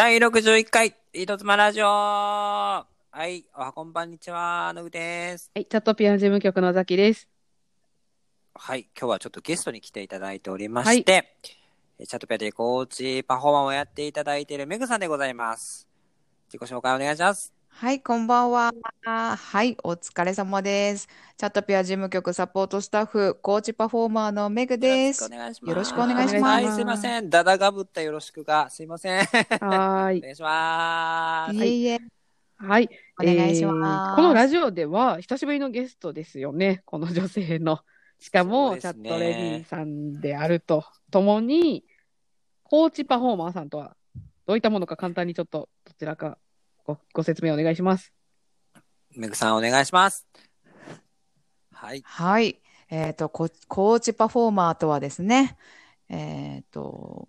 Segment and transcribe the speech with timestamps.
[0.00, 2.86] 第61回、糸妻ラジオは
[3.28, 5.50] い、おはこんばんにちは、のぐです。
[5.54, 7.28] はい、チャットピアノ事務局のザキです。
[8.54, 11.36] はい、今日はちょっとゲストに来ていただいておりまして、
[11.98, 15.86] えチャットピアでコーチパフォーマーをやっていただいているメグさんでございます。
[16.50, 17.59] 自己紹介お願いします。
[17.80, 18.72] はい、こんばんは。
[19.04, 21.08] はい、お疲れ様です。
[21.38, 25.24] チャットピア事務局サポートスタッフ、コーチパフォーマーのメグです。
[25.24, 25.70] よろしくお願いします。
[25.70, 27.30] よろしくお願いしますはい、すいません。
[27.30, 29.20] ダダがぶったよろしくが、すいません。
[29.20, 30.18] はーい。
[30.18, 31.54] お願いします。
[31.56, 32.00] いえいえ、
[32.58, 32.90] はい。
[33.18, 34.12] お願いしえます。
[34.12, 36.82] ーこのラジオでは、久しぶりのゲストですよね。
[36.84, 37.80] この女性の。
[38.18, 41.86] しかそうも、チャットレディさんであると、ともに、
[42.62, 43.96] コーチパフォーマーさんとは、
[44.44, 46.36] どういったものか簡単にちょっと、どちらか
[46.90, 48.12] ごご説明お願いします。
[49.16, 50.26] メグさんお願いします。
[51.72, 52.02] はい。
[52.04, 52.60] はい、
[52.90, 55.56] えっと、ココーチパフォーマーとはですね、
[56.08, 57.28] えっと、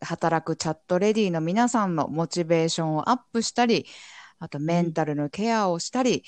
[0.00, 3.86] 働くチャットレディの皆さんのモチベーションをアップしたり、
[4.38, 6.24] あとメンタルのケアをしたり、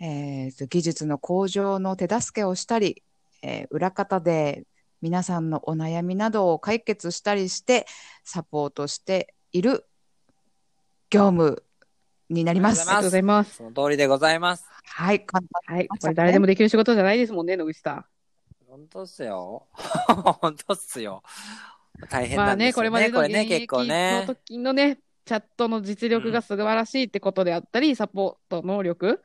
[0.00, 3.02] えーと技術の向上の手助けをしたり、
[3.42, 4.64] えー裏方で
[5.00, 7.86] 皆さんのお悩みなどを解決したりして
[8.24, 9.84] サポートしている
[11.10, 11.64] 業務
[12.30, 12.82] になります。
[12.82, 13.56] ありがとうございます。
[13.56, 14.64] その通りでございます。
[14.84, 15.88] はい、簡単はい。
[15.88, 18.06] これ誰でもできる仕事じゃないですもんね、野口さ
[18.68, 19.66] 本当っすよ。
[20.40, 21.22] 本当っすよ。
[22.08, 22.28] 大ん。
[22.28, 22.72] 変まあね、なんですよね。
[22.72, 24.24] これまでの現役のね。
[24.26, 29.22] 時のね、チャットの実力が素晴らしいってことであったり、サポート能力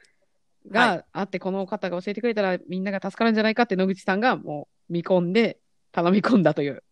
[0.70, 5.60] はがあって、この方が教えてくれたらみんなが助かるんじゃないかって野口さんがもう見込んで、
[5.92, 6.84] 頼み込んだという。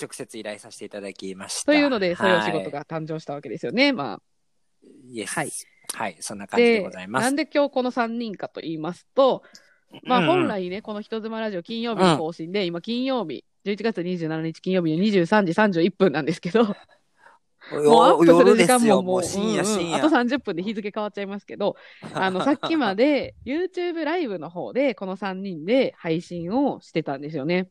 [0.00, 1.66] 直接依頼させていただきました。
[1.66, 3.92] というので、そういうお仕事はが誕生したわけですよね。
[3.92, 4.31] まい。
[5.04, 5.36] イエス。
[5.36, 5.50] はい
[5.94, 6.16] はい。
[6.20, 6.48] そんなあ。
[6.48, 7.24] 感じででございます。
[7.24, 9.42] なんで今日この3人かと言いますと、
[10.04, 16.64] まあうん本来ね、この人妻ラジオ金曜日の更新で、今金曜日、11月27日金曜日の23時31分なんですけど、
[17.70, 18.66] もうアップする夜時。
[18.66, 19.96] 間ももう、もう深夜うんうん深夜。
[19.98, 21.76] あと30分で日付変わっちゃいますけど、
[22.14, 27.68] あの、さっきまで YouTube ライブの方で、この3人で配信をしてたんですよね。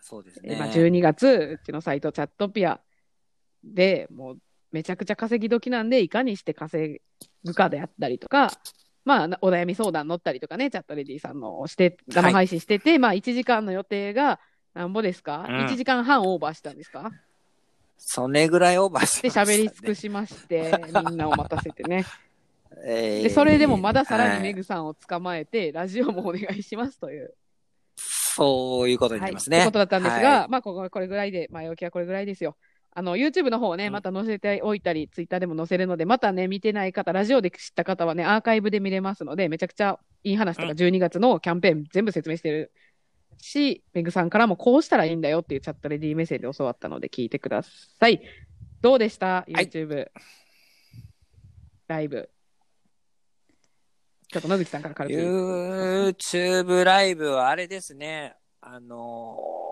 [0.00, 0.50] そうですね。
[0.50, 2.80] でまあ、12月、うちのサイトチャットピア
[3.64, 4.38] でもう
[4.72, 7.00] めちゃくちゃ稼ぎ時なんで、いかにして稼
[7.44, 8.50] ぐかであったりとか、
[9.04, 14.40] まあ、なお悩み相談乗ったりとかね、チャットレディさんのをして、生配信してて、まあ、1時間の予定が、
[14.74, 17.10] なんぼですか、うん ?1 時間半オーバーしたんですか？
[17.98, 20.72] それぐらいオーバーしてね喋り尽くしまして、
[21.08, 22.04] みんなを待たせてね。
[22.84, 27.34] えーで、それでもまださらにメはいグさんを捕まえて、ラジオもお願いしますという。
[27.96, 29.58] そういうことになりますね。
[29.58, 32.56] はい、ってことだったんですが、はいまあここ、これぐらいで、前置きはこれぐらいですよ。
[32.94, 42.70] あの、YouTube の方をね、うんまた載せておいたり、Twitter でも載せるので、またね、見てない方、ラジオで知った方はね、アーカイブで見れますので、めちゃくちゃいい話とか、うん12月のキャンペーン全部説明してる
[43.38, 48.20] し、メグさんからもこうしたらいいんだよっていうチャットレディーメッセージで教わったので、聞いてください。
[48.82, 49.26] どうでした？
[49.26, 50.08] はい ?YouTube、
[51.88, 52.28] ライブ。
[54.30, 55.14] ちょっと野口さんから軽く。
[55.14, 58.34] YouTube ライブはあれですね。
[58.60, 59.71] あのー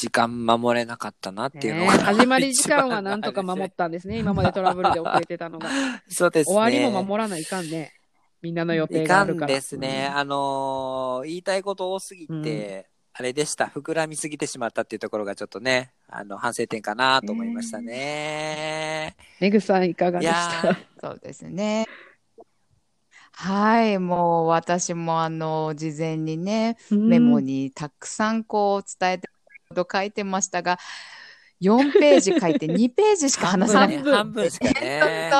[0.00, 4.16] 時間守れなかったなっていうのが、ね始まり時間はなんとか守ったんですね。
[4.16, 5.68] 今までトラブルで遅れてたのが。
[6.08, 6.54] そうですね。
[6.54, 7.92] 終わりも守らないかんね。
[8.40, 9.48] みんなの予定いかんがあるから。
[9.48, 10.06] ですね。
[10.06, 13.66] あのー言いたいこと多すぎて、うんあれでした。
[13.66, 19.16] 膨らみすぎてしまったっていうところがちょっとね、あの、反省点かなと思いましたね。
[19.40, 21.86] メグさんいかがいでしやたそうですね。
[23.32, 27.64] はい、もう私もあの、事前にね、メモに。
[27.64, 29.28] にたくさんこう伝えて
[29.74, 30.78] こと書いてましたが、
[31.62, 33.98] 4ページ書いて 2ページしか話さない。
[33.98, 35.30] 半分ね半分しかね。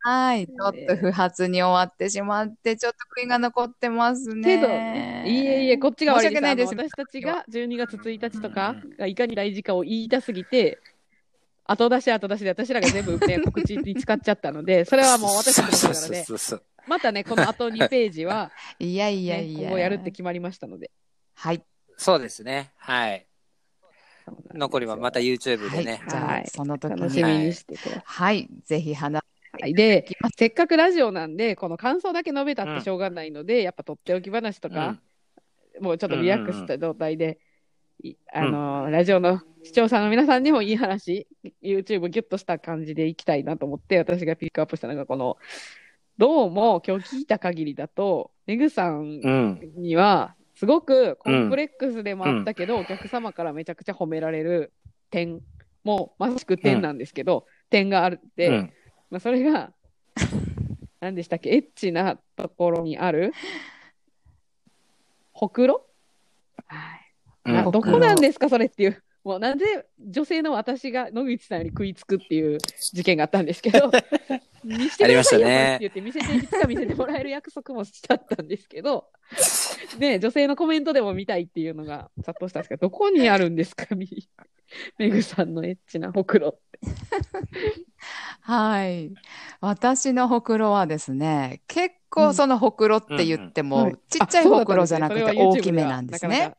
[0.00, 4.56] はい、ちょっと不発に終わってしまって、ちょっと悔いが残ってますね。
[4.56, 10.78] けど、いえいえ、こっちが悪い申し訳ないです私たちが12月1日とかうんがいかに大事かを言いたすぎて、
[11.64, 19.60] 後出し後出しで私らが全部、ね、告知に使っちゃったので、 それはもう私たちのことなので、そうそうそうまたね、この後2ページは、 いやいやね、いや。
[19.62, 20.92] 今後やるって決まりましたので。
[21.34, 21.64] はい。
[21.96, 22.72] そうですね。
[22.76, 23.26] はい。
[24.54, 25.84] 残りはまた YouTube はい。
[25.84, 26.02] でね。
[26.06, 28.02] はい、その時楽しみにしてください。
[28.04, 28.48] はい。
[28.64, 29.22] ぜひ話
[29.60, 30.06] はい、で、
[30.36, 35.00] せっかくラジオなんで、この感想だけ述べたってしょうがないので、やっぱとっておき話とか、
[35.80, 37.38] もうちょっとリラックスした状態で、
[38.02, 41.26] いあのーラジオの視聴者の皆さんにもいい話、
[41.62, 45.38] YouTube ギュッとした感じでいきたいなと思って、私がピックアップしたのが、この、
[46.18, 49.60] どうも今日聞いた限りだと、メグさんうん。
[49.76, 54.72] には、すごくコンプレックスでもあったけど、お客様からめちゃくちゃ褒められる
[55.10, 55.40] 点
[55.84, 58.72] も、まさしく点なんですけど、点があるって、うん。
[59.10, 59.72] まあ、それが、
[61.00, 63.34] 何でしたっけ、エッチなところにある、
[65.32, 65.86] ほくろ、
[66.66, 67.12] はい。
[67.44, 67.54] うん。
[67.54, 69.02] などこなんですか、それっていう。
[69.24, 69.64] もうなんで
[69.98, 72.58] 女性の私が野口さんより食いつくっていう
[72.92, 73.90] 事件があったんですけど、
[74.62, 79.10] 見せてくださいよって言って、見せて、いつか見せてもらえる約束もしちゃったんですけど、
[79.98, 84.08] ね、女性のコメントでも見たいっていうのが殺到したんですけど、どこにあるんですか、み
[84.98, 86.78] めぐさんのエッチなほくろって。
[88.40, 89.12] はい。
[89.60, 96.54] 私のほくろはですね、結構そのほくろって言っても、はいちっちゃいほくろじゃなくて大きめなんですね。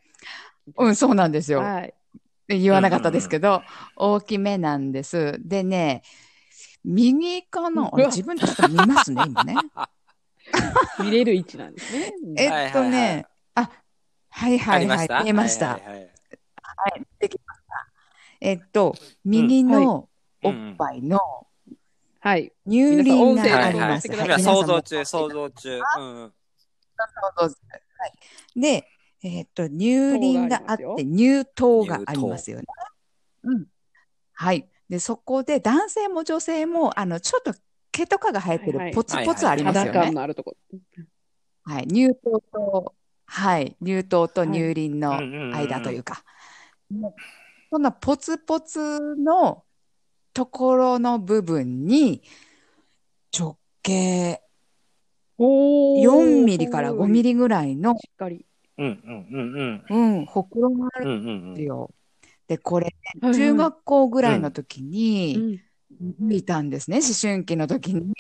[0.78, 1.60] うん、そうなんですよ。
[1.60, 1.94] はい。
[2.50, 3.62] 言わなかったですけど、
[3.96, 5.38] 大きめなんです。
[5.40, 6.02] でね、
[6.84, 7.92] 右かな？
[7.94, 9.56] 自分ちょっと見ますね、今ね。
[11.04, 12.14] 見れる位置なんですね。
[12.38, 13.70] えっとね、あ、
[14.30, 15.74] はいはいはい、見えました。
[15.74, 17.88] はいできました。
[18.40, 20.08] えっと、右の
[20.44, 21.20] おっうんぱいの
[22.20, 22.52] はい。
[22.68, 24.12] 乳輪があります。
[24.12, 25.80] はい想像中、想像中。
[25.80, 26.32] 想
[27.38, 27.56] 像中
[28.00, 28.08] は
[28.56, 28.60] い。
[28.60, 28.88] で、
[29.24, 32.66] えっと、乳輪があって、乳頭がありますよね。
[33.44, 33.66] うん。
[34.34, 34.68] はい。
[34.90, 37.54] で、そこで男性も女性も、あの、ちょっと
[37.98, 40.12] 毛とかが生えてはいはいるポツポツありますよ肌感ね。
[40.12, 40.56] のあるとこ。
[41.64, 41.88] はい。
[41.88, 42.96] 乳頭と、
[43.26, 43.76] はい。
[43.84, 46.24] 乳頭と乳輪のうんうんうんうん間というか。
[46.92, 47.14] もう
[47.70, 49.64] そんなポツポツの
[50.34, 52.22] ところの部分に、
[53.38, 54.42] 直径
[55.38, 57.32] お4ミリから5ミリ。
[57.32, 58.46] リぐらいの、しっかり。
[58.78, 61.92] うんうんうんうん、ほくろがあるんうんんですよ。
[62.48, 62.86] で、これ、
[63.22, 65.60] はいはい中学校ぐらいの時うに
[65.94, 66.16] ん。
[66.20, 68.14] 見たんですね、思春期の時に。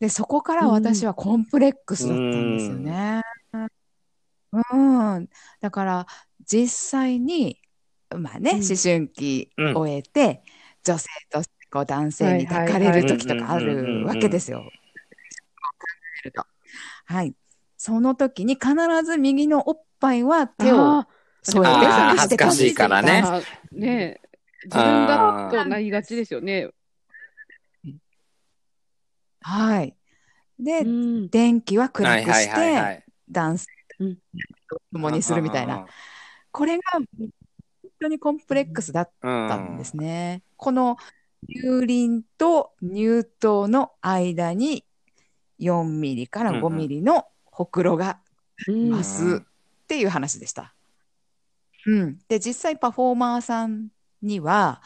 [0.00, 3.22] で、そこから私はコンプレックスだったんですよね。
[4.52, 5.28] うん。
[5.60, 6.06] だから、
[6.44, 7.60] 実際に、
[8.16, 8.56] まあね、うん。
[8.56, 10.42] 思春期うん終えて、
[10.84, 14.60] 女性としてこう男性に抱かれる時とかあるわけですよ。
[14.60, 14.70] 考
[16.22, 16.46] えると。
[17.06, 17.34] はい。
[17.76, 18.74] その時に必
[19.04, 21.08] ず右のおっぱいは手をあ
[21.42, 23.22] 添えて恥ずかしいからね。
[23.24, 23.40] あ
[23.72, 24.20] ね。
[24.24, 24.27] え
[24.64, 26.70] 自分だとなりがちですよね。
[29.40, 29.96] はい。
[30.58, 31.28] で、うん。
[31.28, 33.04] 電気は暗くして、はいはい。
[33.30, 33.66] 男性
[34.00, 34.16] うん
[34.68, 35.86] と共にするみたいな。
[36.50, 37.06] これが本
[38.00, 39.48] 当にコンプレックスだっうん。
[39.48, 40.42] たんですね。
[40.56, 40.96] この
[41.48, 44.84] 乳輪と乳頭の間に
[45.58, 48.20] 4ミリから5ミリのほくろが
[48.66, 49.04] うんま。
[49.04, 50.74] すっていう話でした。
[51.86, 52.18] うん。
[52.28, 53.88] で、実際パフォーマーさん
[54.22, 54.82] には、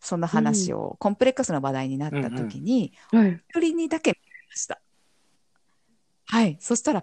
[0.00, 3.40] その話を、コンプレックスの話題になった時に、はい。
[3.48, 4.16] 一人にだけ見
[4.48, 4.80] ました。
[6.26, 6.56] はい。
[6.60, 7.02] そしたら、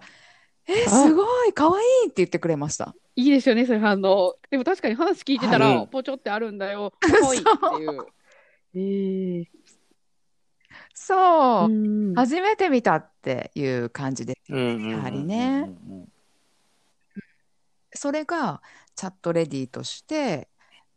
[0.66, 2.94] え、あすごい、かわいいって言ってくれました。
[3.16, 4.36] いいですよね、そういう反応。
[4.50, 6.92] でも確かに話聞いてたら、はいポチョってあるんだよ。
[6.98, 8.06] かわいいっていう。
[8.76, 9.48] ええ
[10.94, 15.70] そう、うん初めて見たっていう感じで、うんうんうんうんやはりね。
[17.92, 18.62] それが
[18.96, 20.48] チャットレディとして、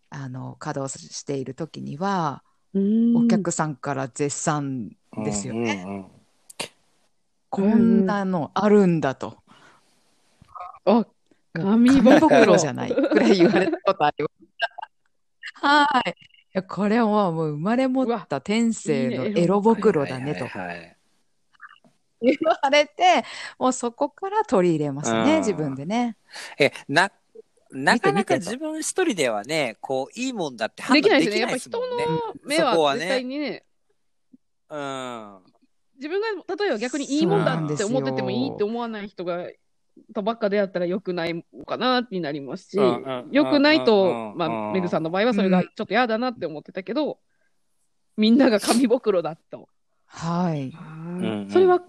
[0.09, 2.43] あの、稼働している時には、
[2.73, 4.91] うんお客さんから絶賛
[5.23, 5.83] ですよね。
[5.85, 6.05] うんうんうん
[7.49, 9.37] こんなのあるんだと。
[10.85, 11.05] あ、
[11.53, 15.65] 紙紙袋袋じゃないくらい言われたことあります。
[15.65, 16.01] は
[16.53, 16.63] い。
[16.63, 20.45] これはもう生まれ持った天性のエロ袋だねと
[22.21, 23.23] 言われて、
[23.59, 26.17] もうそこから取り入れますね、うん自分でね。
[26.59, 27.11] え、な、
[27.83, 31.41] なかなか自分一人ではね、こう、いいもんだって判できない断でですね。
[31.41, 32.03] やっぱですもんね。
[32.03, 33.63] 人の目は絶対にね、
[34.69, 35.39] うん。
[35.95, 39.47] 自分が例えば逆にいいもんだって思っててもいいって思わない人が、
[40.13, 47.17] とばっかでやったら良くないのかなってなりますしうんうん、良くないうんとう、んまうんあ、メグさんの場合はそれがちょっと嫌だなって思ってたけど、
[48.15, 49.69] みんなが紙袋だと。
[50.05, 50.67] はい。
[50.67, 51.81] んそれは、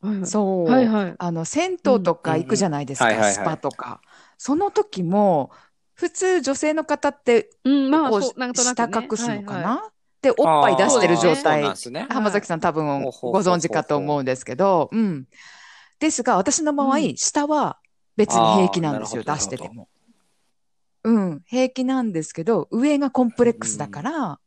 [0.00, 0.70] はいそう。
[0.70, 1.14] はいはい。
[1.18, 4.00] あの、銭湯とか行くじゃないですか、うんうんはいはいはいスパとか。
[4.42, 5.50] その時も、
[5.92, 8.86] 普通女性の方って、うん、まあ、なんとなく、ね。
[8.86, 9.90] 下隠すのかはいはいな
[10.22, 12.06] で、おっぱい出してる状態ね。
[12.08, 13.10] 浜崎さん多分ご
[13.42, 15.26] 存知かと思うんですけど、うん。
[15.98, 17.76] ですが、私の場合、うん下は
[18.16, 19.88] 別に平気なんですよ、出してても。
[21.04, 24.38] うん、平気なんですけど、上がコンプレックスだから、は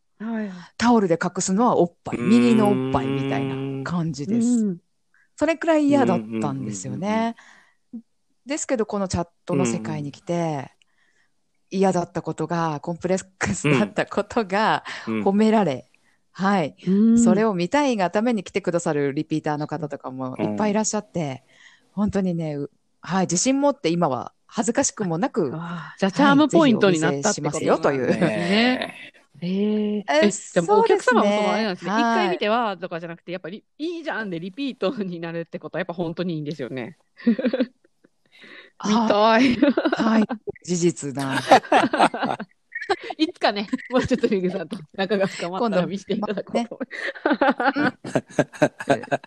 [0.44, 0.52] い。
[0.76, 4.48] タオルで隠すのはおっぱい、うん右のおっぱいみたいな感じです。
[4.48, 4.78] うん
[5.36, 7.36] それくらい嫌だったんですよね。
[8.46, 10.72] ですけど、このチャットの世界に来て、
[11.70, 15.24] 嫌だったことが、コンプレックスだったことがうん。
[15.24, 15.90] 褒められ、
[16.32, 16.76] はい。
[16.86, 17.20] うん。
[17.20, 21.44] それを見たいがために来てくださるリピーターの方とかもいっぱいいらっしゃって、
[21.92, 22.70] 本当にね、う
[23.02, 28.08] はい、自信持って今は恥ずかしくもなく、じゃあ、チャームポイントになったしますよという。
[28.08, 28.96] ね。
[29.42, 31.92] えー、ええ、じゃあもうお客様もそうあれなんですね。
[31.92, 32.04] 一、はい。
[32.04, 36.98] 回見てはとかじゃなくて、やっぱりいいじゃんでリピートになるってことはやっぱ本当にいいんですよね。
[38.86, 39.56] 見あたい。
[40.04, 40.26] はい、
[40.64, 41.42] 事実なんで。
[43.18, 46.80] いつかね、もうちょっとリグさんと仲が深まったら見せていただこうと思
[47.76, 48.24] います。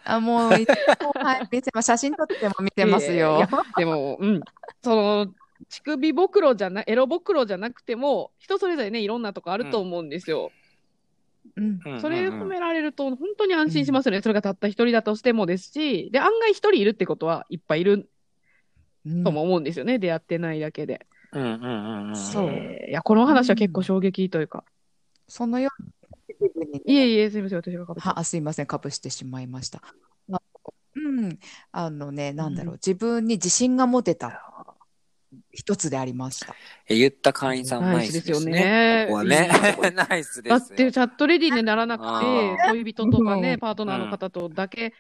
[0.04, 0.68] あ、もう、いつ
[1.02, 1.86] も、はい、見てます。
[1.86, 3.48] 写真撮っても見てますいやいよや。
[3.76, 4.40] でも、うん。
[4.82, 5.26] その、
[5.70, 10.52] 乳首ぼくろじゃな、エロぼくろじゃなくても、人それぞれね、いろんなとこあると思うんですよ。
[11.56, 11.80] うん。
[11.84, 14.20] うんそれうんうん褒められると、本当に安心しますよね。
[14.20, 18.06] それがたった一人だとしてもですし、で、案外一人いるってことはいっぱいいるうん
[19.24, 19.98] とも思うんですよね。
[19.98, 21.06] 出会ってないだけで。
[21.32, 22.16] うんうんうんうん。
[22.16, 24.64] そうえーいや、この話は結構衝撃というか。
[25.28, 29.82] そのように、いえいえ、すみません、私がかぶっては、あすいません、かぶしてしまいました。
[30.32, 30.40] あ
[30.94, 31.38] うん。
[31.72, 34.40] あのね、なんだろう、自分に自信が持てた
[35.52, 36.54] 一つでありました。
[36.88, 39.06] え言った会員さんナイスですね。
[39.08, 39.48] ここはね。
[39.94, 40.58] ナイスですよ。
[40.58, 44.92] だってチャットレディにならなくあて、ー恋人とかね、うんパートナーの方とだけ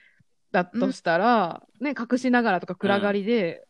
[0.52, 3.65] だとしたら、ね、隠しながらとか暗がりで、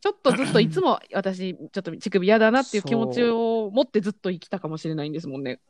[0.00, 5.60] ちょっとずっといつも私、ちょっと乳首嫌だなっていう気持ちを持ってずっと生きたかもしれないんですもんね。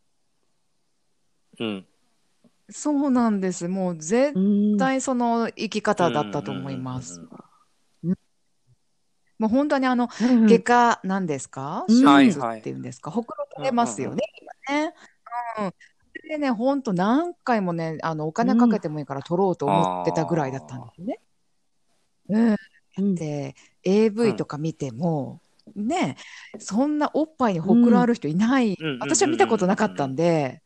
[1.58, 1.86] うん。
[2.70, 3.66] そうなんです。
[3.66, 4.40] もう絶う
[4.74, 7.20] ん対その生き方だったと思います
[8.04, 8.14] うん。
[9.38, 11.84] もう本当にあの、うん外科なんですか？
[11.88, 13.10] うん手術っていうんですか？
[13.10, 14.22] ほくろ取れますよね、
[14.68, 14.94] 今ね。
[15.58, 15.72] うん。
[16.28, 21.20] でね、本当何回もね、あの、お金かけてもいいから取ろうと思ってたぐらいだったんですね。
[22.28, 22.56] うん。
[22.98, 25.40] うんで、AV とか見ても、
[25.74, 26.16] ね、
[26.58, 30.62] そんなおっぱいにほくろある人いない、うん私は見たことなかったんで、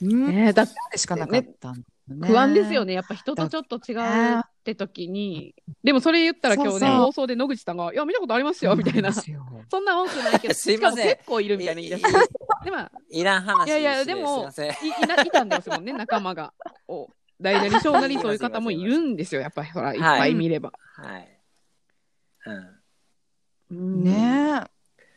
[0.00, 1.82] うん、ねだってでしかなかったね
[2.18, 2.92] 不安ですよね。
[2.92, 5.54] やっぱ人とちょっと違うって時に。
[5.84, 9.12] でもそれ言ったら今日ね、そうそう放送で野口さんが、いや、見たことありますよ、みたいな。
[9.14, 9.22] そ
[9.80, 11.96] んな多くないけど、すいませんしかも結構いるみたいな言い出。
[12.64, 14.66] で、まあ、いらん話いやいやすでもすい。
[14.66, 14.70] い
[15.04, 16.52] いないたんですもんね、仲間が。
[16.88, 17.08] お
[17.40, 20.72] 大なり小なりそういう方もいるんですよ、やっぱり、ほら、いっぱい見れば。
[20.96, 21.20] はい。
[21.20, 21.39] うん。
[22.46, 24.70] うんねえ。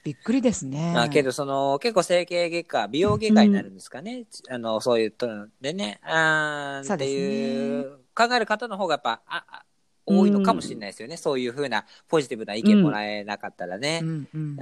[0.03, 0.93] びっくりですね。
[0.93, 4.25] まあけど、その、結構整形外科、美容外科になるんですかね。
[4.49, 5.27] あの、そういうと
[5.61, 9.65] でね、あーってそうねいう、考える方の方がやっぱ、あ、あ
[10.05, 11.15] 多いのかもしれないですよね。
[11.15, 14.05] そういうふうなポジティブな意見もらえなかったらねう。
[14.05, 14.59] んうん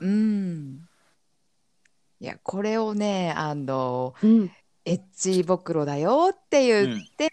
[0.00, 0.88] うん。
[2.20, 4.50] いや、これをね、あの、うん
[4.86, 7.29] エッチぼくろだよって言って、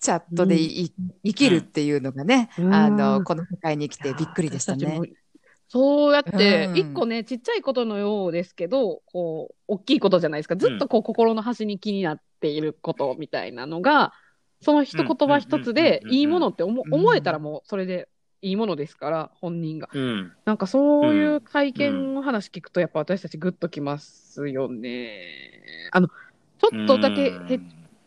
[0.00, 0.90] チャットでい、
[1.24, 2.72] 生きるっていうのがね、うん。
[2.72, 5.00] あの、この世界に来てびっくりでしたね。
[5.68, 6.80] そうやってう、ん。
[6.80, 10.56] 一個ね、ちっちゃいことのようですけど、こう、大きいことじゃないですか。
[10.56, 14.12] ずっとこう、心の端に気になっていることみたいなのが、
[14.62, 16.08] その一言葉一つでうん。
[16.08, 16.10] うん。
[16.10, 16.10] うん。
[16.10, 16.10] うん。
[16.10, 16.14] うん。
[16.14, 18.08] いいものって思えたらもうそれで
[18.42, 19.88] いいものですから、本人が。
[19.92, 20.32] うん。
[20.44, 25.90] なんかそういう体験の話聞くと、やっぱ私たちグッときますよね。
[25.92, 27.60] あの、ちょっとだけへ、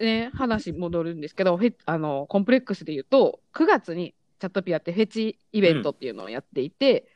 [0.03, 7.07] ね、話戻るんですけど、あの、コンプレックスで言うと、9月にチャットピアってフェチイベントっていうのをやっていて、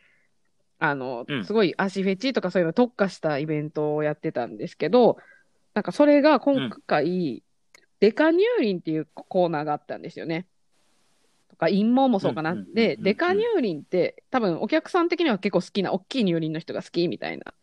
[0.79, 5.17] あのう、んすごい足フェチとかそういうの特化したイベントをやってたんですけど、
[5.73, 7.43] なんかそれが今回、
[7.99, 10.47] デカニューリンっていうコーナーがあったんですよね。
[11.49, 12.51] とか、陰謀もそうかな。
[12.51, 17.53] うんうんうんうんで、デカニューリンって多分お客さん的には結構好きな、大きい乳輪の人が好きみたいな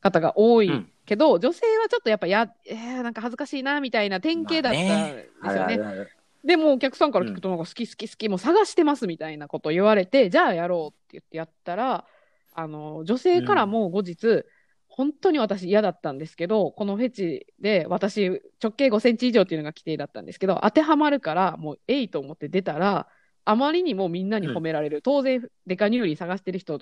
[0.00, 5.74] 方が多いうんけど、女性はちょっとやっぱや、えー、なんか恥ずかしいなみたいな典型だったんですよね。
[5.74, 6.10] あるある。
[6.44, 12.04] でもお客さんから聞くと、なんか好き好き好き、もう探してますみたいなことを言われて、じゃあやろうって言ってやったら、
[12.52, 14.44] あの、女性からも後日、
[14.88, 23.08] 本当に私嫌だったんですけど、このフェチで私直径5センチ以上っていうのが規定だったんですけど、当てはまるからもうえいと思って出たら、
[23.44, 25.02] あまりにもみんなに褒められる。
[25.02, 26.80] 当然、デカニューリー探してる人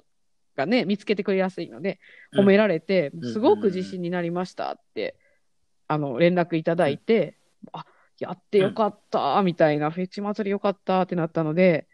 [0.56, 2.00] がね、見つけてくれやすいので、
[2.34, 5.16] 褒められて、うんすごく自信になりましたって、
[5.86, 7.36] あの、連絡いただいて、
[7.72, 7.86] あ、
[8.18, 11.86] やってよかった、みたいな、フェチ祭りよかったってなったので、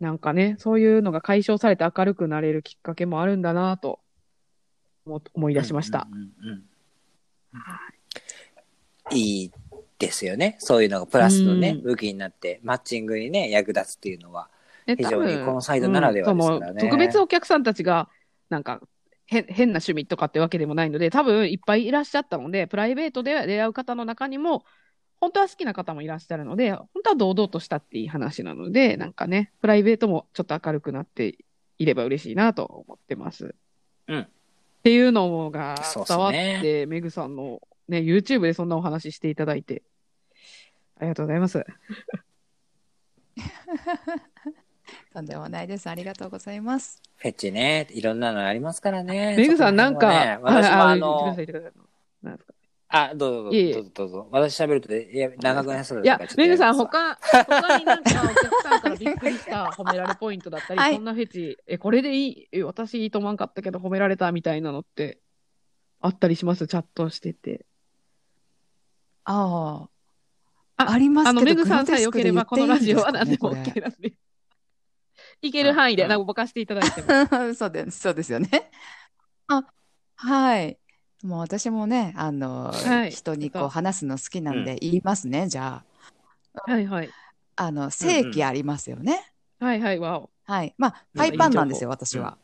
[0.00, 4.00] なんかね、そういうのが解消されて明るくなれるきっかけもあるんだなと
[5.06, 6.08] 思思い出しました。
[6.10, 6.64] うんうんうん
[9.12, 9.16] うん。
[9.16, 9.52] いい
[9.98, 10.56] ですよね。
[10.58, 14.48] そういうのがプラスのね、うん武器になって、マッチングにね、役立つっていうのは。
[14.86, 18.08] ね非常に多分このサイドならではですからねうん特別お客さんたちが、
[18.48, 18.80] なんか、
[19.26, 24.64] 変変な趣味とかってわけでもないので、多分いっぱいいらっしゃったので、プライベートで出会う方の中にも、
[25.20, 31.36] 本当は好きな方もいらっしゃるので、本当は堂々としたっていい話なので、なんかね、プライベートもちょっと明るくなって
[31.78, 33.54] いれば嬉しいなと思ってます。
[34.08, 35.76] うんっていうのが
[36.08, 39.84] 伝わって、メグさんのね、YouTube でそんなお話していただいて、
[40.96, 41.64] ありがとうございます。
[45.12, 45.88] とんでもないです。
[45.88, 47.00] ありがとうございます。
[47.16, 49.34] フェチね、いろんなのありますからね。
[49.36, 51.36] メグさんなんか、私もあの
[52.94, 54.28] あ、どうぞどうえぞ、どうぞどうぞ。
[54.32, 57.14] 私喋るとね、いや、長くなりそういやだからちょっ、とメグさん、他、
[57.46, 65.20] 他になんかお客さんからびっくりした褒められポイントだったり、はいこんなフェチ、え、これでいい、え、私いいと思わんかったけど褒められたみたいなのって
[66.00, 66.66] あったりします？
[66.66, 67.64] チャットしてて。
[69.24, 69.88] あ
[70.76, 70.84] あ。
[70.84, 74.12] あありますけど、あの、メグさんさえ良ければ、このラジオは何でも OK なんで。
[75.42, 77.08] いける範囲で、うんなんかぼかしていただいても。
[77.54, 78.70] そうです、そうですよね。
[79.48, 79.64] あ、
[80.16, 80.78] はい。
[81.22, 85.84] もう私もね、あの、はい人にこう話すの好きなんで言いますね、じゃ
[86.66, 87.10] はいはい。
[87.56, 87.64] あ。
[87.66, 89.32] あの、正規ありますよね。
[89.60, 90.30] はいはい、わお。
[90.44, 90.74] はい。
[90.78, 92.38] まあ、パイパンなんですよ、情私は。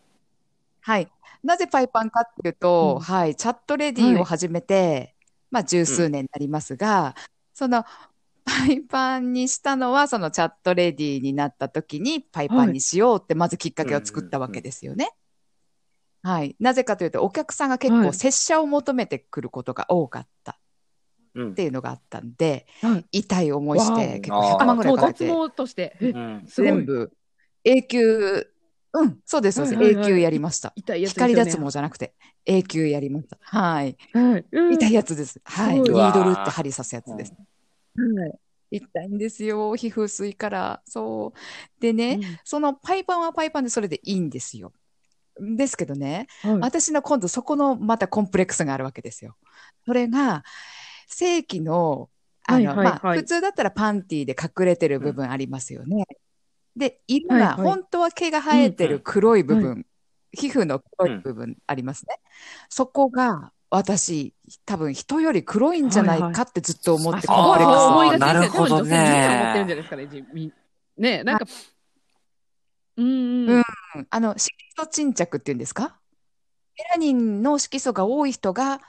[0.81, 1.09] はい。
[1.43, 5.15] なぜパイパンかっていうと、うんはい、チャットレディはいを始めて、
[5.51, 7.15] まあ、十数年になりますが、
[7.55, 7.85] その、
[8.49, 15.11] パイパンにしたのは、そのチャットレディになった時に、パイパンにしようって、まずきっかけを作ったわけですよね。
[16.23, 16.57] はい。
[16.59, 20.59] なぜかというと、お客さんが結構、はい拙者を求めてくることが多かった
[21.35, 26.15] うんっていうのがあったんで、はい痛い思いしわて、お結構100万ぐらいもう脱かけて、
[26.47, 27.13] 全部、
[27.65, 28.47] 永久、
[28.95, 30.73] うん、そうです、永久やりました。
[30.75, 31.33] 痛いやつですよね。
[31.35, 32.15] 光脱毛じゃなくて、
[32.47, 33.37] 永久やりました。
[33.43, 33.97] はい。
[34.15, 34.45] はい。
[34.51, 35.41] うん痛いやつです。
[35.45, 35.81] はい。
[35.81, 37.35] ニードルって針刺すやつです。
[38.21, 38.39] はい
[38.71, 39.75] 痛いんですよ。
[39.77, 40.83] 皮膚薄いから。
[40.85, 41.81] そう。
[41.81, 44.73] でね、うんそのパイパンはパイパンでそれでいいんですよ。
[45.41, 49.37] ですけどね、はい私の今度そこのまたコンプレックスがあるわけですよ。
[49.87, 50.43] それが、
[51.07, 52.11] 正規の、
[52.47, 56.05] あの、はいはいはいまあ、普通だったらパンティーで隠れてる部分ありますよね。
[56.77, 59.87] で、色が、本当は毛が生えてる黒い部分、うん
[60.31, 62.21] 皮膚の黒い部分ありますね。
[62.69, 64.35] そこが、私、
[64.65, 68.59] 多分人より黒いんじゃないかってずっと思って、あコンプレックス思いがちですね。
[68.59, 70.53] 多分女性みんな思ってるんじゃないですかね。
[70.97, 71.45] ねなんか、
[72.97, 73.51] うんうん。
[73.51, 73.65] うん。
[74.09, 75.99] あの、色素沈着っていうんですか？
[76.79, 78.81] メラニンの色素が多い人が、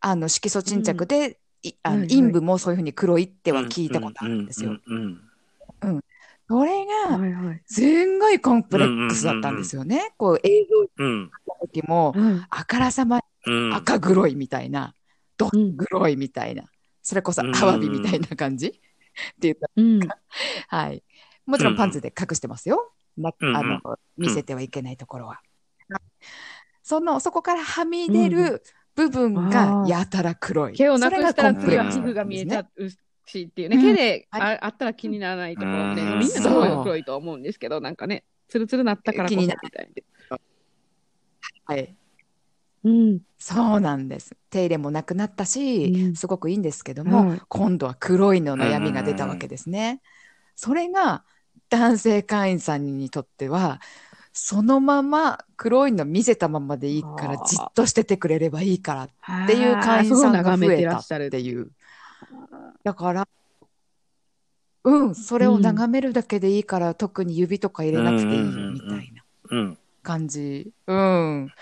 [0.00, 4.78] あの、色素沈着で、いあのはいはい陰部もそういうふうに黒いっては聞いたことあるんですよ。
[4.86, 5.04] うんうん
[5.82, 6.04] うん
[6.48, 7.62] それが、はいはい。
[7.64, 10.14] すんごいコンプレックスだったんですよね。
[10.16, 11.30] こう、映像うんの
[11.60, 12.44] 時も、うん。
[12.50, 13.22] あからさまうん
[13.74, 14.94] 赤黒いみたいな、
[15.36, 16.64] どっうん黒いみたいな、
[17.02, 18.68] それこそうんアワビみたいな感じ？
[18.68, 18.80] って
[19.40, 19.68] 言った。
[19.76, 20.00] うん。
[20.68, 21.02] はい。
[21.46, 22.92] もちろんパンツで隠してますよ。
[23.16, 23.80] なうんあの、
[24.16, 25.40] 見せてはいけないところは。
[26.82, 28.62] その、そこからはみ出る
[28.94, 30.74] 部分がやたら黒い。
[30.74, 32.88] 毛をなくしたら次は皮膚が見えちゃう
[33.26, 33.76] しっていうね。
[33.76, 39.90] うん毛ではああったら気にならないところで、うんみんなすごい黒いと思うんですけど、なんかね、ツルツルなったからこそみ気になたい
[41.64, 41.96] はい。
[42.84, 42.90] な。
[42.90, 43.20] うん。
[43.38, 44.36] そうなんです。
[44.50, 50.02] 手入れもなくなったし、うんすごくいいんですけども、はい今度は黒いの悩みが出たわけですね。
[50.54, 51.24] それが
[51.70, 53.80] 男性会員さんにとっては、
[54.32, 59.08] そのまま黒いの見せたままでいいからじっとしててくれればいいからっ
[59.44, 61.70] っていう会員さんが増えたらっしゃるっていう。
[62.84, 63.28] だから、
[64.84, 70.72] うん、それを眺めるだけでいいから、特に指とか入れなくていいよみたいなうん感じ。
[70.86, 71.52] うん。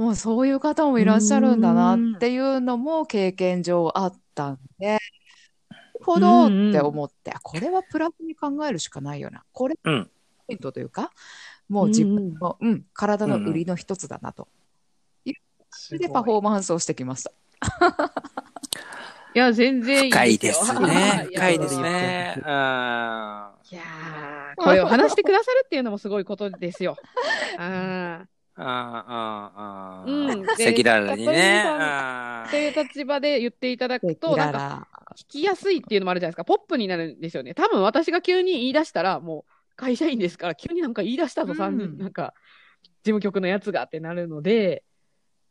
[0.00, 9.44] もうそういう方もいらっしゃるんだなっていうのも経験上あったんで、なるほどって思って、あこれはプラスに考えるしかないよな。
[9.52, 10.10] これうん
[10.46, 11.10] ポイントというか、
[11.68, 14.48] もう自分の、うん、体の売りの一つだなと。
[15.68, 17.30] それでパフォーマンスをしてきました。
[19.34, 21.28] いや、全然いい深いです すね。
[21.34, 22.36] 深いですね。
[22.38, 22.44] うん。
[22.44, 26.96] いやーこれを話してくださるっていうのもすごいことですよ。
[27.58, 31.64] あああ、ああ、うん赤裸々にね。
[31.66, 32.46] あ。
[32.50, 36.44] という立場で言っていただくと、なんから聞きやすいっていうのもあるじゃないですか。
[36.44, 37.54] ポップになるんですよね。
[37.54, 42.34] 多分私が急に言い出したら、もう会社員ですから、急になんか言い出したぞ、うんなんか、
[43.02, 44.84] 事務局のやつがってなるので、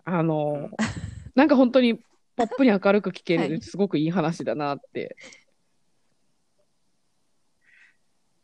[0.06, 0.70] あの、
[1.36, 2.00] なんか本当に
[2.36, 5.18] ポップに明るく聞ける、はいすごくいい話だなって。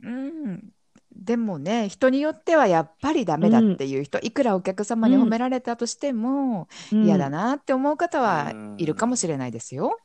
[0.01, 0.74] うん。
[1.15, 9.97] でもね、人によってはやっぱりダメだっていう人、いくらお客様に褒められたとしても、嫌だなって思う方はいるかもしれないですよ。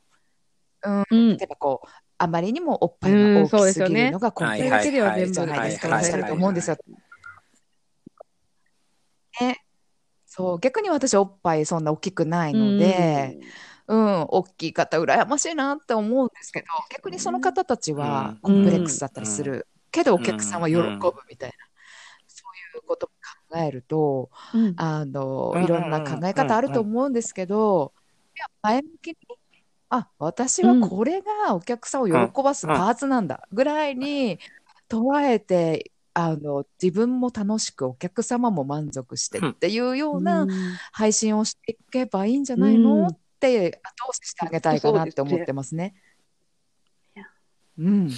[0.83, 1.37] うん。
[1.37, 6.77] 例えばこう、あまりにもおっぱいが大きですぎるのがコンプレックスじゃないですか、いらっしゃると思うんですよ。
[9.41, 9.65] ね、
[10.27, 13.39] そう、逆に私おっぱいそんな大きくないので、
[13.89, 19.67] うん、大きい方羨ましいなって思うんですけど、逆にその方たちはコンプレックスだったりする。
[19.91, 20.91] けどお客さんは喜ぶ
[21.29, 21.55] みたいな、
[22.27, 23.13] そういうことも
[23.51, 24.75] 考えると、うん。
[24.77, 25.65] あの、うん。
[25.65, 27.93] いろんな考え方あると思うんですけど、
[28.37, 29.17] いや前向きに、
[29.89, 34.39] あ、私はこれがお客さんを喜ばすパーツなんだぐらいに
[34.89, 40.47] 捉えて、あの、自分も楽しくお客様も満足してっていうような
[40.93, 43.07] 配信をしていけばいいんじゃないの、うん。
[43.09, 45.95] っって後押ししてあげたいかなって思ってますね。
[47.79, 48.11] うん。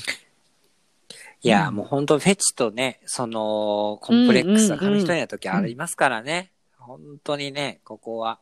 [1.42, 6.52] いや、うんもう本当フェチとね、その、コンプレックスが紙一重な時ありますからね。
[6.78, 8.38] 本当にね、ここは。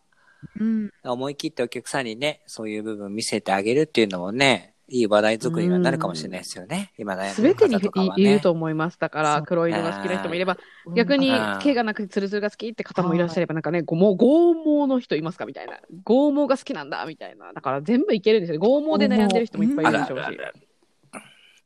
[0.58, 0.90] うん。
[1.04, 6.92] 思い切ってお客さんにね、そういう部分見せてあげるっていうのもね、いい話題作りにはなるかもしれないですよね。
[6.98, 8.24] 今悩んでる方とかはね。
[8.24, 8.98] 言うと思います。
[8.98, 10.58] だから黒色が好きな人もいれば、
[10.96, 15.78] 逆にうん毛がなくてツルツルが好きって方もいらっしゃれば、なんかね、ごもう剛毛の人いますかみたいな。
[16.04, 17.52] 剛毛が好きなんだみたいな。
[17.52, 18.58] だから全部いけるんですよ。
[18.58, 20.38] 剛毛で悩んでる人もいっぱいいあるでしょうし。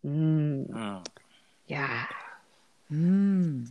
[0.04, 0.12] うん。
[0.12, 1.02] うん。
[1.66, 1.88] いや
[2.90, 3.64] うん。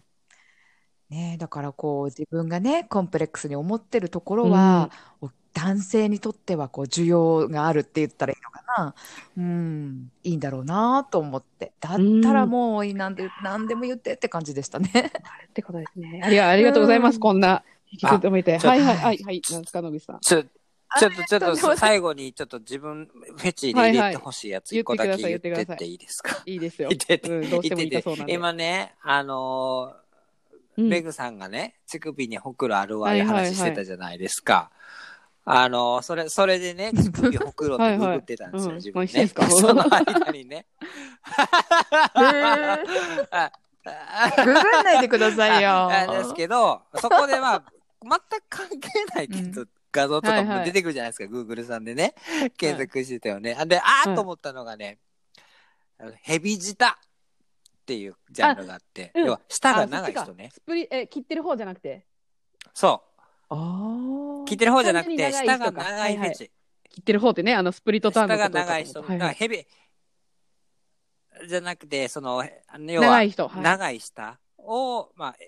[1.09, 4.89] ねえだからこう自分がね、コンプレックスに思ってるところは、
[5.21, 8.95] お男性にとってはこう需要があるって言ったらいいのかな。
[9.37, 10.11] うん。
[10.23, 11.73] いいんだろうなと思って。
[11.79, 14.89] だったらもう、なんで、なんでも言ってって感じでしたね。
[14.93, 15.11] ーっ
[15.53, 16.21] てことですね。
[16.23, 17.15] ありがありがとうございます。
[17.15, 18.57] うんこんな引き止めて。
[18.57, 19.41] はいはいはいはい。
[19.51, 20.19] なんですか、野口さん。
[20.21, 20.43] ちょ、
[20.99, 26.41] ちょっと、ちょっと、最後に、ちょっと自分、フェチで入れてほしいやつ一個だけ言って言っていいいですか？
[26.45, 26.89] いいですよ。
[26.89, 28.33] 言っててうん、どうしても言いたそうなんで。
[28.33, 34.71] 今ね、あのー、うんメグさんがね、乳首にほくろあるわ、はいいう話してたじゃないですか。
[35.45, 39.27] あのー、それ、それでね、乳首ほくろってググってたんですよ、自分ね。
[39.27, 40.65] その間にね。
[41.23, 42.79] あ
[44.37, 45.69] ググんないでくださいよ。
[45.91, 47.63] あですけど、そこでまあ、
[48.01, 52.15] 全く関係ないけど、画像とかも出てくるじゃないですか、Google さんでね。
[52.57, 53.55] 検索してたよね。
[53.57, 54.97] あで、あーと思ったのがね、
[55.99, 56.95] あのヘビ舌っ
[57.85, 60.49] ていうジャンルがあって、あうん要は舌が長い人ね。
[60.51, 62.05] スプリ、え、切ってる方じゃなくて？
[62.73, 63.03] そ
[63.49, 64.45] ああう。
[64.45, 66.51] 切ってる方じゃなくて、舌が長いフェチ。
[66.89, 69.01] 切ってる方ってね、あのスプリットターン舌がのこと長い人。
[69.03, 69.65] はいはいヘビ、
[71.47, 72.43] じゃなくて、その
[72.87, 73.47] 要は、長い人。
[73.47, 75.45] はい長い舌を、まあ、え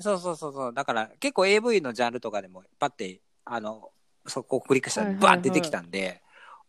[0.00, 0.74] そうそうそうそう。
[0.74, 3.90] だから結構 AV のジャンルとかでもパッて、あの、
[4.26, 6.22] そこをクリックしたらはいはいはいバーン出てきたんで、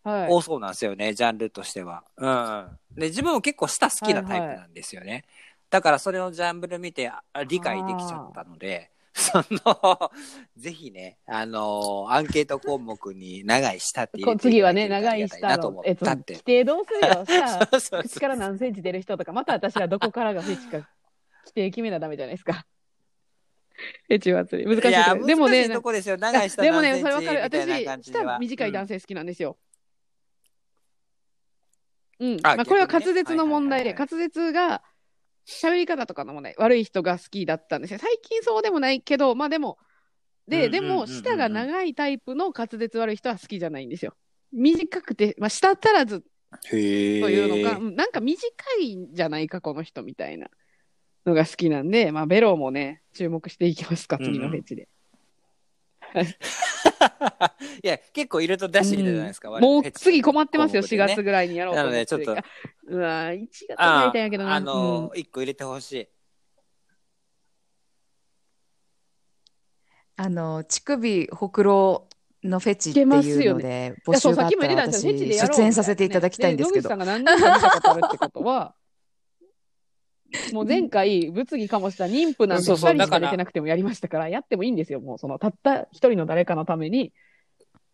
[0.03, 0.29] はい。
[0.29, 2.03] 多そうなんですよね、ジャンルとしては。
[2.17, 2.79] うん。
[2.95, 5.23] で、自分も結構舌好きなタイプなんですよね。
[5.69, 10.11] だからそれをジャンル見てあ理解できちゃったので、その、
[10.57, 16.43] ぜひね、あのアンケート項目に長い舌って入これてい次はね、長い下のえっと、規。
[16.43, 17.25] 定どうするよ。
[17.25, 20.77] さ そうそう口から何センチ出る人とか、また私らどこからがフェチか、
[21.45, 22.65] 規定決めなダメじゃないですか。
[24.07, 24.69] フェチ祭り。
[24.69, 25.27] 難しい。
[25.27, 26.17] でもね難しい、とこですよ。
[26.17, 27.41] 長い舌でもね、それわかる。
[27.41, 27.61] 私、
[28.01, 29.57] じでは舌短い男性好きなんですよ。
[32.19, 32.37] うん。
[32.43, 34.83] あまあ、これは滑舌の問題で、滑舌が、
[35.45, 37.99] 喋り方とかの問題、悪い人が好きだったんですよ。
[37.99, 39.77] 最近そうでもないけど、まあでも、
[40.47, 44.15] で、でも、うんうんうんうんうん舌が長いタイプの滑舌悪い人は好きじゃないんですよ。
[44.51, 46.23] 短くて、まあ、舌足らず
[46.71, 47.21] へえ。
[47.21, 48.47] というのか、うんなんか短
[48.79, 50.47] いんじゃないか、この人みたいな
[51.25, 54.87] のが好きなんで、まあ、ベロもね、注目していきますか、次のフェチで。
[57.83, 59.49] いや、結構いると出してきたじゃないですか。
[59.49, 61.81] 我々もう次困ってますよ、4ね月ぐらいにやろうと。
[61.81, 62.43] なのでちょっとあ
[62.87, 64.55] うわー、1月りたいんやけどな。
[64.55, 66.07] あのうん一個入れてほしい。
[70.15, 72.07] あの、乳首、ほくろ
[72.43, 77.13] のフェチっていうよので、募集があったら私、出演させていただきたいんですけどで野口さ。
[77.15, 78.75] んが何人か見たことあるってことは、
[80.51, 84.99] もう前回、物議かもした妊婦なんて2そうそう人しか出てなくてもやりましたから、やってもいいんですよ。
[84.99, 87.13] もうその、たった一人の誰かのために、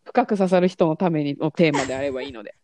[0.04, 2.54] 深く刺さる人のためにのテーマであればいいので。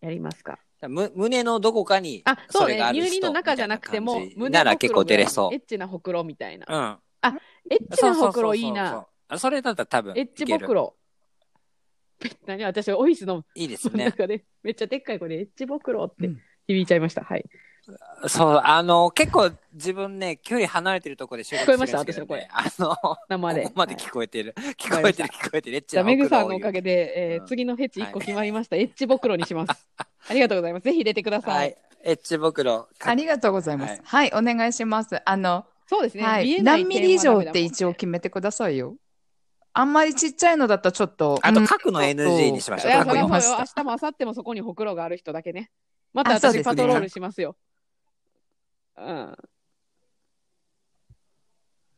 [0.00, 0.58] やりますか。
[0.88, 2.88] む胸のどこかにあ、そうねれが。
[2.88, 5.58] ある人乳輪の中じゃなくても胸なら結構出れそうエ。
[5.58, 6.98] ッチなほくろみたいな。
[7.22, 7.38] うん。
[7.70, 9.06] エッチなほくろいいな。
[9.36, 10.46] それだったら多分エッチ。
[10.46, 10.96] ぼくろ。
[12.46, 12.64] 何？
[12.64, 14.04] 私、オフィスのいいですね。
[14.16, 17.22] 中で、めっちゃでっかい声で、エッチぼくろってうん響いちゃいました。
[17.22, 17.44] はい。
[18.28, 21.98] そう、あの、結構自分ね、距離離れてるところで収録聞こえました？
[21.98, 23.62] してるんですけどね私のあの、生で。
[23.62, 24.54] ここまではい聞こえてる。
[24.78, 25.76] 聞こえてる、聞こえてる。
[25.76, 28.76] エッチじゃあ、なメグさんのおかげで、えーうん次のフェチ1個決まりました。
[28.76, 29.88] エッチぼくろにします。
[30.28, 30.84] ありがとうございます。
[30.84, 31.50] ぜひ入れてくださ。
[31.50, 31.74] はいい。
[32.02, 32.88] エッチ袋。
[33.00, 34.00] ありがとうございます。
[34.04, 35.20] はい、お願いします。
[35.24, 36.22] あの、そうですね。
[36.24, 38.96] はい、何ミリ以上って一応決めてくださいよ。
[39.72, 41.38] あんまりちっちゃいのだったらちょっと。
[41.42, 42.92] あと、うん書くの NG にしましょう。
[42.92, 45.70] 明日も明後日もそこにほくろがある人だけね。
[46.12, 47.56] また私パトロールしますよ。
[49.00, 49.36] うん。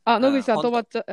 [0.05, 1.05] あ、野口さんうん止まっちゃう。
[1.09, 1.11] う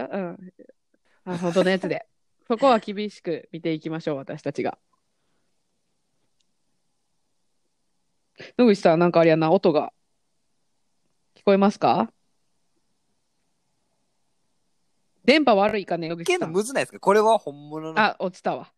[1.32, 1.34] ん。
[1.34, 2.06] あ、本当のやつで。
[2.47, 4.78] そこは厳しく見ていきましょう、私たちが。
[8.58, 9.93] 野口さん、なんかあれやな、音が。
[11.36, 12.12] 聞こえますか？
[15.25, 16.54] 電波悪いかね、野口けどさん。
[16.54, 16.99] むずないですか？
[16.99, 17.99] これは本物の。
[17.99, 18.71] あ、落ちたわ。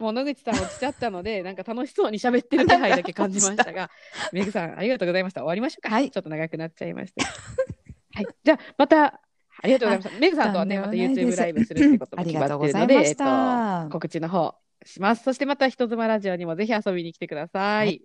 [0.00, 3.90] もう野口さん落ちちゃったので、 なんか楽しそうに喋ってる気配だけ感じましたが、
[4.32, 5.42] メグさん、ありがとうございました。
[5.42, 5.94] 終わりましょうか。
[5.94, 7.24] はいちょっと長くなっちゃいました。
[7.24, 8.26] はい。
[8.42, 9.20] じゃあ、また
[9.62, 10.20] ありがとうございました。
[10.20, 13.14] メグさんとはね、また YouTube ライブするってこともあり決まってるので、えっ。
[13.14, 14.54] と、告知の方
[14.86, 15.22] します。
[15.22, 18.02] そしてまた人妻ラジオにもぜひ遊びに来てください。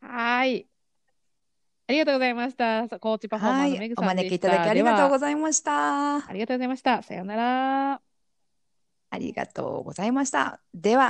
[0.00, 0.68] はーい。
[1.88, 2.88] ありがとうございました。
[3.00, 4.28] コーチパフォーマはーのメグ、さんでした。
[4.28, 6.16] 招きいただきありがとうございました。
[6.28, 7.02] ありがとうございました。
[7.02, 8.11] さようなら。
[9.12, 10.60] ありがとうございました。
[10.74, 11.00] では。